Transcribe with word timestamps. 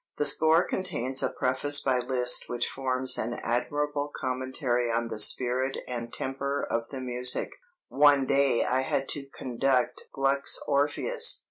The 0.17 0.25
score 0.25 0.67
contains 0.67 1.21
a 1.21 1.29
preface 1.29 1.79
by 1.79 1.99
Liszt 1.99 2.49
which 2.49 2.65
forms 2.67 3.19
an 3.19 3.35
admirable 3.43 4.09
commentary 4.11 4.91
on 4.91 5.09
the 5.09 5.19
spirit 5.19 5.77
and 5.87 6.11
temper 6.11 6.65
of 6.67 6.89
the 6.89 6.99
music: 6.99 7.51
"One 7.87 8.25
day 8.25 8.65
I 8.65 8.81
had 8.81 9.07
to 9.09 9.29
conduct 9.31 10.05
Gluck's 10.11 10.57
'Orpheus.' 10.67 11.39